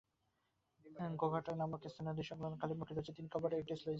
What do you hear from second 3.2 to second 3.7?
কপাটের